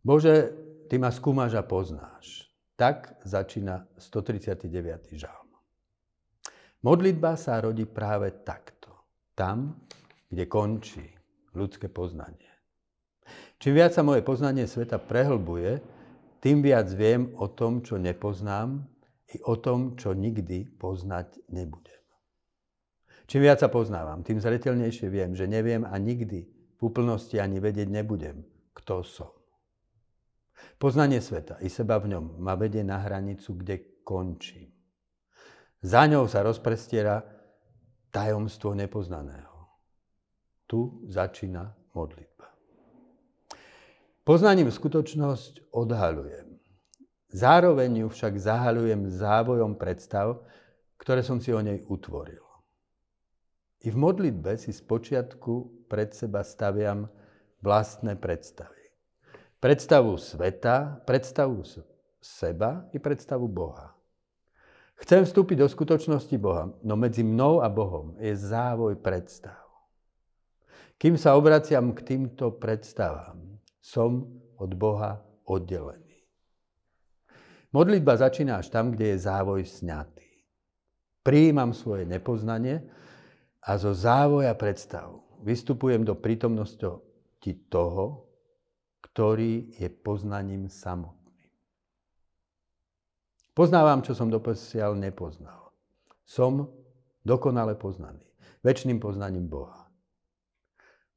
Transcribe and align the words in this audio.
Bože, 0.00 0.56
Ty 0.90 0.98
ma 0.98 1.14
skúmaš 1.14 1.54
a 1.54 1.62
poznáš. 1.62 2.50
Tak 2.74 3.22
začína 3.22 3.86
139. 3.94 5.14
žalm. 5.14 5.50
Modlitba 6.82 7.38
sa 7.38 7.62
rodí 7.62 7.86
práve 7.86 8.42
takto. 8.42 8.90
Tam, 9.38 9.86
kde 10.26 10.50
končí 10.50 11.06
ľudské 11.54 11.86
poznanie. 11.86 12.50
Čím 13.62 13.78
viac 13.78 13.94
sa 13.94 14.02
moje 14.02 14.26
poznanie 14.26 14.66
sveta 14.66 14.98
prehlbuje, 14.98 15.78
tým 16.42 16.58
viac 16.64 16.90
viem 16.90 17.30
o 17.36 17.46
tom, 17.52 17.84
čo 17.84 18.00
nepoznám 18.00 18.82
i 19.30 19.38
o 19.46 19.54
tom, 19.60 19.94
čo 19.94 20.16
nikdy 20.16 20.66
poznať 20.80 21.38
nebudem. 21.52 22.02
Čím 23.30 23.46
viac 23.46 23.62
sa 23.62 23.70
poznávam, 23.70 24.26
tým 24.26 24.42
zretelnejšie 24.42 25.06
viem, 25.06 25.38
že 25.38 25.46
neviem 25.46 25.86
a 25.86 25.94
nikdy 26.00 26.50
v 26.50 26.80
úplnosti 26.82 27.38
ani 27.38 27.62
vedieť 27.62 27.86
nebudem, 27.86 28.42
kto 28.74 29.06
som. 29.06 29.39
Poznanie 30.80 31.20
sveta 31.20 31.60
i 31.60 31.68
seba 31.68 32.00
v 32.00 32.16
ňom 32.16 32.40
ma 32.40 32.56
vedie 32.56 32.80
na 32.80 33.00
hranicu, 33.00 33.54
kde 33.56 34.00
končím. 34.00 34.72
Za 35.80 36.04
ňou 36.08 36.28
sa 36.28 36.44
rozprestiera 36.44 37.24
tajomstvo 38.12 38.76
nepoznaného. 38.76 39.68
Tu 40.66 41.04
začína 41.08 41.72
modlitba. 41.96 42.52
Poznaním 44.24 44.68
skutočnosť 44.68 45.72
odhalujem. 45.72 46.60
Zároveň 47.30 48.04
ju 48.04 48.08
však 48.10 48.34
zahalujem 48.38 49.08
závojom 49.08 49.78
predstav, 49.78 50.42
ktoré 50.98 51.22
som 51.22 51.38
si 51.38 51.54
o 51.54 51.62
nej 51.62 51.80
utvoril. 51.86 52.42
I 53.80 53.88
v 53.88 53.96
modlitbe 53.96 54.60
si 54.60 54.74
spočiatku 54.76 55.86
pred 55.88 56.12
seba 56.12 56.44
staviam 56.44 57.08
vlastné 57.64 58.20
predstavy. 58.20 58.79
Predstavu 59.60 60.16
sveta, 60.16 61.04
predstavu 61.04 61.60
seba 62.16 62.88
i 62.92 62.98
predstavu 62.98 63.44
Boha. 63.44 63.92
Chcem 65.04 65.20
vstúpiť 65.20 65.60
do 65.60 65.68
skutočnosti 65.68 66.32
Boha, 66.40 66.72
no 66.80 66.96
medzi 66.96 67.20
mnou 67.20 67.60
a 67.60 67.68
Bohom 67.68 68.16
je 68.16 68.32
závoj 68.32 68.96
predstav. 69.04 69.60
Kým 70.96 71.20
sa 71.20 71.36
obraciam 71.36 71.92
k 71.92 72.00
týmto 72.00 72.56
predstavám, 72.56 73.36
som 73.84 74.28
od 74.56 74.72
Boha 74.76 75.20
oddelený. 75.44 76.24
Modlitba 77.76 78.16
začína 78.16 78.64
až 78.64 78.72
tam, 78.72 78.96
kde 78.96 79.12
je 79.12 79.24
závoj 79.28 79.64
sňatý. 79.64 80.28
Prijímam 81.20 81.76
svoje 81.76 82.08
nepoznanie 82.08 82.88
a 83.60 83.76
zo 83.76 83.92
závoja 83.92 84.56
predstav 84.56 85.20
vystupujem 85.44 86.00
do 86.00 86.16
prítomnosti 86.16 87.52
toho, 87.68 88.29
ktorý 89.20 89.76
je 89.76 89.92
poznaním 89.92 90.72
samotným. 90.72 91.52
Poznávam, 93.52 94.00
čo 94.00 94.16
som 94.16 94.32
doposiaľ 94.32 94.96
nepoznal. 94.96 95.76
Som 96.24 96.72
dokonale 97.20 97.76
poznaný. 97.76 98.24
Väčšným 98.64 98.96
poznaním 98.96 99.44
Boha. 99.44 99.92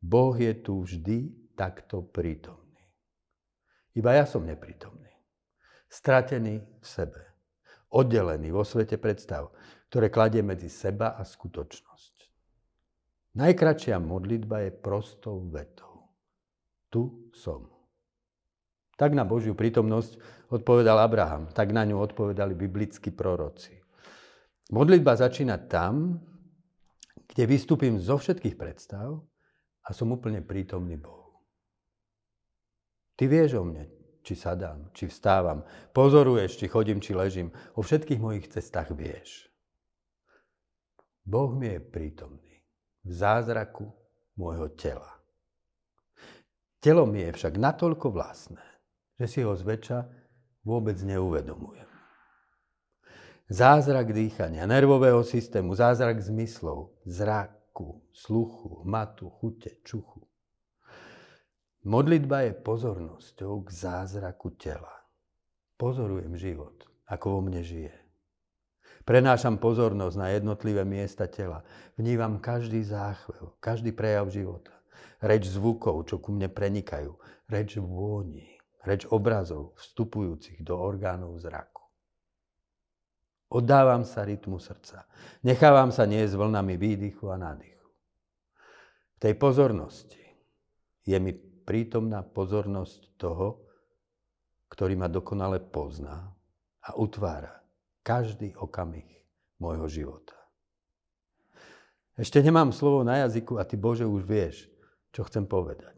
Boh 0.04 0.36
je 0.36 0.52
tu 0.52 0.84
vždy 0.84 1.32
takto 1.56 2.04
prítomný. 2.04 2.84
Iba 3.96 4.20
ja 4.20 4.28
som 4.28 4.44
neprítomný. 4.44 5.16
Stratený 5.88 6.60
v 6.60 6.84
sebe. 6.84 7.24
Oddelený 7.88 8.52
vo 8.52 8.68
svete 8.68 9.00
predstav, 9.00 9.56
ktoré 9.88 10.12
kladie 10.12 10.44
medzi 10.44 10.68
seba 10.68 11.16
a 11.16 11.24
skutočnosť. 11.24 12.16
Najkračšia 13.40 13.96
modlitba 14.04 14.68
je 14.68 14.72
prostou 14.76 15.48
vetou. 15.48 16.12
Tu 16.92 17.32
som. 17.32 17.73
Tak 18.94 19.12
na 19.18 19.26
Božiu 19.26 19.58
prítomnosť 19.58 20.22
odpovedal 20.54 21.02
Abraham, 21.02 21.50
tak 21.50 21.74
na 21.74 21.82
ňu 21.82 21.98
odpovedali 21.98 22.54
biblickí 22.54 23.10
proroci. 23.10 23.74
Modlitba 24.70 25.18
začína 25.18 25.58
tam, 25.66 26.22
kde 27.28 27.44
vystúpim 27.50 27.98
zo 27.98 28.22
všetkých 28.22 28.56
predstav 28.56 29.18
a 29.84 29.90
som 29.92 30.14
úplne 30.14 30.46
prítomný 30.46 31.02
Bohu. 31.02 31.42
Ty 33.18 33.30
vieš 33.30 33.62
o 33.62 33.64
mne, 33.66 33.90
či 34.24 34.34
sadám, 34.34 34.90
či 34.96 35.10
vstávam, 35.10 35.66
pozoruješ, 35.94 36.62
či 36.62 36.66
chodím, 36.70 37.02
či 37.04 37.14
ležím. 37.14 37.50
O 37.78 37.86
všetkých 37.86 38.22
mojich 38.22 38.50
cestách 38.50 38.94
vieš. 38.96 39.50
Boh 41.24 41.52
mi 41.56 41.72
je 41.72 41.80
prítomný 41.80 42.54
v 43.04 43.12
zázraku 43.12 43.88
môjho 44.40 44.72
tela. 44.74 45.12
Telo 46.84 47.08
mi 47.08 47.24
je 47.24 47.32
však 47.32 47.56
natoľko 47.56 48.12
vlastné, 48.12 48.66
že 49.20 49.26
si 49.30 49.40
ho 49.46 49.54
zväčša 49.54 50.00
vôbec 50.66 50.98
neuvedomujem. 51.04 51.90
Zázrak 53.52 54.16
dýchania, 54.16 54.66
nervového 54.66 55.22
systému, 55.22 55.76
zázrak 55.76 56.24
zmyslov, 56.24 56.96
zraku, 57.06 58.02
sluchu, 58.16 58.82
matu, 58.88 59.30
chute, 59.30 59.84
čuchu. 59.84 60.26
Modlitba 61.84 62.48
je 62.48 62.54
pozornosťou 62.56 63.68
k 63.68 63.70
zázraku 63.70 64.56
tela. 64.56 65.04
Pozorujem 65.76 66.40
život, 66.40 66.88
ako 67.12 67.26
vo 67.38 67.40
mne 67.44 67.60
žije. 67.60 67.92
Prenášam 69.04 69.60
pozornosť 69.60 70.16
na 70.16 70.32
jednotlivé 70.32 70.88
miesta 70.88 71.28
tela. 71.28 71.68
Vnívam 72.00 72.40
každý 72.40 72.80
záchvev, 72.88 73.60
každý 73.60 73.92
prejav 73.92 74.32
života. 74.32 74.72
Reč 75.20 75.52
zvukov, 75.52 76.08
čo 76.08 76.24
ku 76.24 76.32
mne 76.32 76.48
prenikajú. 76.48 77.20
Reč 77.52 77.76
vôni 77.76 78.53
reč 78.84 79.08
obrazov 79.08 79.76
vstupujúcich 79.80 80.60
do 80.62 80.76
orgánov 80.76 81.40
zraku. 81.40 81.84
Oddávam 83.54 84.02
sa 84.02 84.26
rytmu 84.26 84.58
srdca. 84.58 85.06
Nechávam 85.46 85.94
sa 85.94 86.10
niesť 86.10 86.34
vlnami 86.34 86.74
výdychu 86.76 87.30
a 87.30 87.38
nádychu. 87.38 87.88
V 89.14 89.18
tej 89.22 89.34
pozornosti 89.38 90.24
je 91.06 91.18
mi 91.22 91.32
prítomná 91.64 92.26
pozornosť 92.26 93.16
toho, 93.16 93.64
ktorý 94.74 94.98
ma 94.98 95.08
dokonale 95.08 95.62
pozná 95.62 96.34
a 96.84 96.90
utvára 96.98 97.62
každý 98.04 98.52
okamih 98.58 99.08
môjho 99.62 99.88
života. 99.88 100.36
Ešte 102.20 102.42
nemám 102.42 102.70
slovo 102.76 103.02
na 103.02 103.26
jazyku 103.26 103.58
a 103.58 103.64
ty, 103.66 103.80
Bože, 103.80 104.06
už 104.06 104.26
vieš, 104.26 104.70
čo 105.14 105.26
chcem 105.26 105.46
povedať. 105.46 105.98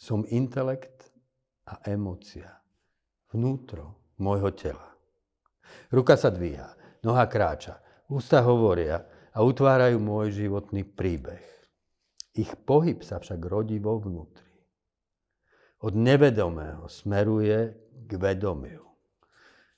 Som 0.00 0.24
intelekt 0.28 1.09
a 1.70 1.86
emócia. 1.86 2.50
Vnútro 3.30 4.10
môjho 4.18 4.50
tela. 4.50 4.90
Ruka 5.94 6.18
sa 6.18 6.34
dvíha, 6.34 6.74
noha 7.06 7.30
kráča, 7.30 7.78
ústa 8.10 8.42
hovoria 8.42 9.06
a 9.30 9.46
utvárajú 9.46 10.02
môj 10.02 10.34
životný 10.34 10.82
príbeh. 10.82 11.46
Ich 12.34 12.50
pohyb 12.66 13.06
sa 13.06 13.22
však 13.22 13.38
rodí 13.46 13.78
vo 13.78 14.02
vnútri. 14.02 14.50
Od 15.80 15.94
nevedomého 15.94 16.90
smeruje 16.90 17.72
k 18.06 18.10
vedomiu. 18.18 18.84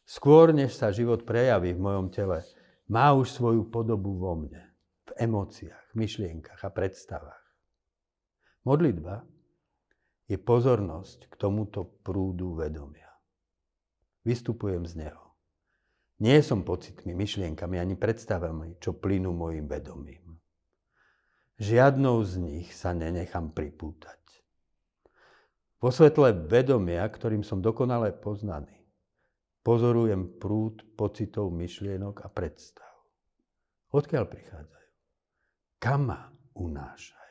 Skôr, 0.02 0.50
než 0.50 0.74
sa 0.74 0.90
život 0.90 1.22
prejaví 1.22 1.76
v 1.76 1.84
mojom 1.84 2.10
tele, 2.10 2.42
má 2.90 3.14
už 3.14 3.30
svoju 3.30 3.70
podobu 3.70 4.18
vo 4.18 4.34
mne, 4.34 4.60
v 5.08 5.10
emóciách, 5.28 5.94
myšlienkach 5.94 6.60
a 6.66 6.70
predstavách. 6.74 7.44
Modlitba 8.66 9.22
je 10.32 10.40
pozornosť 10.40 11.28
k 11.28 11.34
tomuto 11.36 12.00
prúdu 12.00 12.56
vedomia. 12.56 13.12
Vystupujem 14.24 14.88
z 14.88 15.04
neho. 15.04 15.36
Nie 16.24 16.40
som 16.40 16.64
pocitmi, 16.64 17.12
myšlienkami 17.12 17.76
ani 17.76 18.00
predstavami, 18.00 18.80
čo 18.80 18.96
plynú 18.96 19.36
mojim 19.36 19.68
vedomím. 19.68 20.40
Žiadnou 21.60 22.24
z 22.24 22.32
nich 22.40 22.68
sa 22.72 22.96
nenechám 22.96 23.52
pripútať. 23.52 24.22
Vo 25.82 25.90
svetle 25.90 26.32
vedomia, 26.46 27.04
ktorým 27.04 27.44
som 27.44 27.58
dokonale 27.58 28.14
poznaný, 28.14 28.86
pozorujem 29.66 30.38
prúd 30.40 30.80
pocitov, 30.94 31.50
myšlienok 31.52 32.22
a 32.24 32.30
predstav. 32.30 32.88
Odkiaľ 33.92 34.24
prichádzajú? 34.30 34.92
Kam 35.82 36.08
ma 36.08 36.30
unášajú? 36.54 37.21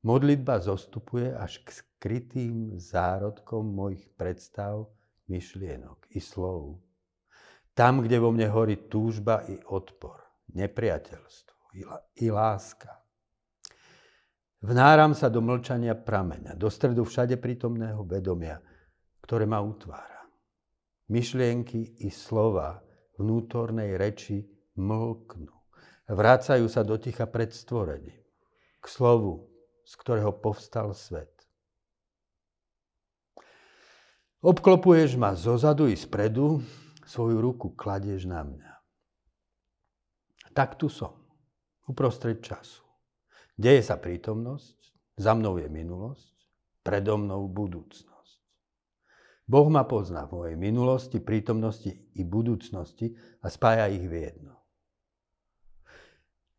Modlitba 0.00 0.64
zostupuje 0.64 1.28
až 1.36 1.60
k 1.60 1.68
skrytým 1.76 2.80
zárodkom 2.80 3.68
mojich 3.68 4.08
predstav, 4.16 4.88
myšlienok 5.28 6.08
i 6.16 6.20
slov. 6.24 6.80
Tam, 7.76 8.00
kde 8.00 8.16
vo 8.16 8.32
mne 8.32 8.48
horí 8.48 8.88
túžba 8.88 9.44
i 9.44 9.60
odpor, 9.60 10.24
nepriateľstvo 10.56 11.76
i 12.16 12.26
láska. 12.32 12.96
Vnáram 14.60 15.12
sa 15.12 15.28
do 15.28 15.40
mlčania 15.44 15.96
prameňa, 15.96 16.56
do 16.56 16.68
stredu 16.68 17.04
všade 17.04 17.36
prítomného 17.36 18.04
vedomia, 18.04 18.60
ktoré 19.24 19.44
ma 19.44 19.60
utvára. 19.60 20.24
Myšlienky 21.12 22.04
i 22.04 22.08
slova 22.08 22.80
vnútornej 23.20 24.00
reči 24.00 24.44
mlknú. 24.80 25.52
Vrácajú 26.08 26.66
sa 26.72 26.80
do 26.84 26.96
ticha 26.96 27.28
pred 27.28 27.52
stvorením. 27.52 28.20
K 28.80 28.86
slovu, 28.88 29.49
z 29.90 29.92
ktorého 29.98 30.30
povstal 30.30 30.94
svet. 30.94 31.34
Obklopuješ 34.38 35.18
ma 35.18 35.34
zozadu 35.34 35.90
i 35.90 35.98
spredu, 35.98 36.62
svoju 37.02 37.42
ruku 37.42 37.74
kladieš 37.74 38.30
na 38.30 38.46
mňa. 38.46 38.72
Tak 40.54 40.78
tu 40.78 40.86
som, 40.86 41.18
uprostred 41.90 42.38
času. 42.38 42.86
Deje 43.58 43.82
sa 43.82 43.98
prítomnosť, 43.98 44.78
za 45.18 45.34
mnou 45.34 45.58
je 45.58 45.66
minulosť, 45.66 46.38
predo 46.86 47.18
mnou 47.18 47.50
budúcnosť. 47.50 48.38
Boh 49.50 49.66
ma 49.66 49.82
pozná 49.82 50.30
v 50.30 50.38
mojej 50.38 50.56
minulosti, 50.56 51.18
prítomnosti 51.18 51.90
i 51.90 52.22
budúcnosti 52.22 53.18
a 53.42 53.50
spája 53.50 53.90
ich 53.90 54.06
v 54.06 54.14
jedno. 54.30 54.54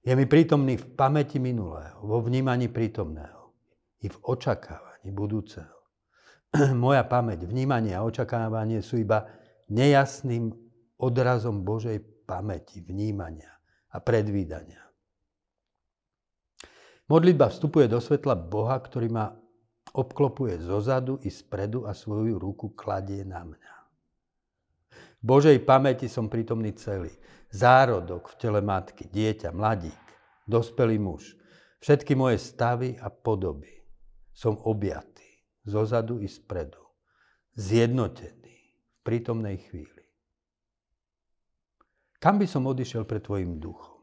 Je 0.01 0.18
mi 0.18 0.25
prítomný 0.25 0.81
v 0.81 0.98
pamäti 0.98 1.38
minulého, 1.38 2.01
vo 2.01 2.25
vnímaní 2.25 2.74
prítomného 2.74 3.53
i 4.01 4.09
v 4.09 4.18
očakávaní 4.25 5.13
budúceho. 5.13 5.77
Moja 6.74 7.06
pamäť, 7.06 7.45
vnímanie 7.45 7.94
a 7.94 8.01
očakávanie 8.01 8.81
sú 8.81 8.98
iba 8.98 9.30
nejasným 9.69 10.50
odrazom 10.98 11.62
Božej 11.62 12.01
pamäti, 12.25 12.81
vnímania 12.81 13.53
a 13.94 14.01
predvídania. 14.01 14.81
Modlitba 17.06 17.53
vstupuje 17.53 17.86
do 17.86 18.01
svetla 18.01 18.33
Boha, 18.33 18.81
ktorý 18.81 19.07
ma 19.12 19.30
obklopuje 19.94 20.63
zozadu 20.63 21.19
i 21.21 21.30
spredu 21.30 21.86
a 21.86 21.94
svoju 21.94 22.42
ruku 22.42 22.74
kladie 22.74 23.21
na 23.21 23.44
mňa. 23.45 23.81
Božej 25.22 25.62
pamäti 25.62 26.10
som 26.10 26.26
prítomný 26.26 26.74
celý. 26.74 27.14
Zárodok 27.54 28.34
v 28.34 28.36
tele 28.42 28.62
matky, 28.66 29.06
dieťa, 29.06 29.54
mladík, 29.54 30.04
dospelý 30.50 30.98
muž. 30.98 31.38
Všetky 31.78 32.18
moje 32.18 32.42
stavy 32.42 32.98
a 32.98 33.14
podoby. 33.14 33.70
Som 34.34 34.58
objatý 34.66 35.30
zozadu 35.62 36.18
i 36.22 36.30
spredu. 36.30 36.82
Zjednotený 37.54 38.58
v 38.74 39.00
prítomnej 39.06 39.62
chvíli. 39.62 40.02
Kam 42.22 42.38
by 42.42 42.46
som 42.50 42.66
odišiel 42.70 43.06
pred 43.06 43.22
tvojim 43.22 43.62
duchom? 43.62 44.02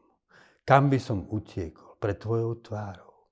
Kam 0.63 0.87
by 0.87 0.99
som 0.99 1.27
utiekol 1.27 1.99
pred 1.99 2.19
tvojou 2.19 2.63
tvárou? 2.63 3.27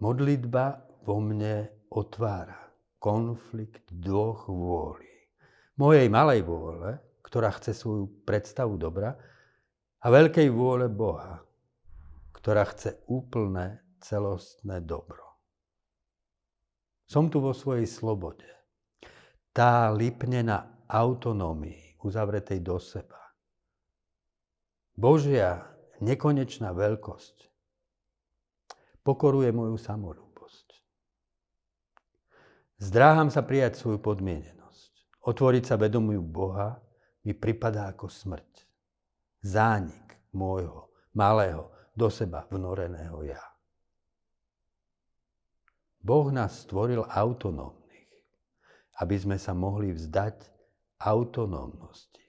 Modlitba 0.00 0.88
vo 1.04 1.20
mne 1.20 1.68
otvára 1.92 2.58
konflikt 3.02 3.90
dvoch 3.92 4.46
vôľí. 4.46 5.11
Mojej 5.82 6.06
malej 6.06 6.46
vôle, 6.46 6.94
ktorá 7.26 7.50
chce 7.58 7.74
svoju 7.74 8.22
predstavu 8.22 8.78
dobra, 8.78 9.18
a 9.98 10.06
veľkej 10.06 10.46
vôle 10.54 10.86
Boha, 10.86 11.42
ktorá 12.38 12.62
chce 12.70 13.02
úplné, 13.10 13.82
celostné 13.98 14.78
dobro. 14.78 15.26
Som 17.10 17.34
tu 17.34 17.42
vo 17.42 17.50
svojej 17.50 17.90
slobode. 17.90 18.46
Tá 19.50 19.90
lipne 19.90 20.46
na 20.46 20.58
autonómii, 20.86 21.98
uzavretej 21.98 22.62
do 22.62 22.78
seba. 22.78 23.18
Božia 24.94 25.66
nekonečná 25.98 26.70
veľkosť 26.70 27.50
pokoruje 29.02 29.50
moju 29.50 29.74
samolúbosť. 29.82 30.78
Zdráham 32.78 33.34
sa 33.34 33.42
prijať 33.42 33.82
svoju 33.82 33.98
podmienenosť. 33.98 34.61
Otvoriť 35.22 35.64
sa 35.70 35.76
vedomujú 35.78 36.22
Boha 36.22 36.82
mi 37.22 37.30
pripadá 37.30 37.94
ako 37.94 38.10
smrť. 38.10 38.66
Zánik 39.42 40.18
môjho 40.34 40.90
malého, 41.14 41.70
do 41.92 42.08
seba 42.08 42.48
vnoreného 42.48 43.20
ja. 43.28 43.42
Boh 46.02 46.32
nás 46.32 46.64
stvoril 46.66 47.04
autonómnych, 47.04 48.10
aby 48.98 49.16
sme 49.20 49.36
sa 49.36 49.52
mohli 49.52 49.92
vzdať 49.92 50.48
autonómnosti 51.04 52.24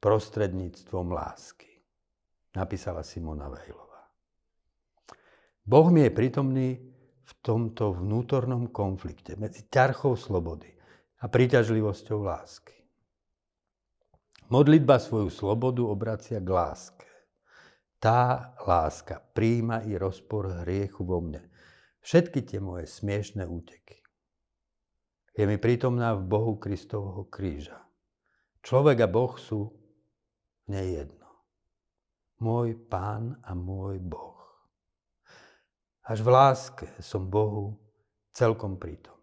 prostredníctvom 0.00 1.12
lásky, 1.12 1.70
napísala 2.56 3.04
Simona 3.04 3.52
Vejlova. 3.52 4.00
Boh 5.60 5.86
mi 5.92 6.02
je 6.08 6.10
prítomný 6.10 6.68
v 7.20 7.32
tomto 7.44 7.94
vnútornom 8.00 8.72
konflikte 8.74 9.36
medzi 9.36 9.68
ťarchou 9.68 10.16
slobody 10.16 10.79
a 11.20 11.28
príťažlivosťou 11.28 12.24
lásky. 12.24 12.80
Modlitba 14.50 14.98
svoju 14.98 15.28
slobodu 15.30 15.84
obracia 15.84 16.40
k 16.40 16.48
láske. 16.48 17.06
Tá 18.00 18.56
láska 18.64 19.20
príjma 19.36 19.84
i 19.84 19.94
rozpor 20.00 20.64
hriechu 20.64 21.04
vo 21.04 21.20
mne. 21.20 21.44
Všetky 22.00 22.48
tie 22.48 22.58
moje 22.58 22.88
smiešné 22.88 23.44
úteky. 23.44 24.00
Je 25.36 25.44
mi 25.44 25.60
prítomná 25.60 26.16
v 26.16 26.24
Bohu 26.24 26.56
Kristovho 26.56 27.28
kríža. 27.28 27.76
Človek 28.64 29.04
a 29.04 29.08
Boh 29.08 29.36
sú 29.36 29.68
nejedno. 30.72 31.28
Môj 32.40 32.80
pán 32.88 33.36
a 33.44 33.52
môj 33.52 34.00
Boh. 34.00 34.40
Až 36.08 36.24
v 36.24 36.32
láske 36.32 36.88
som 37.04 37.28
Bohu 37.28 37.76
celkom 38.32 38.80
prítom. 38.80 39.19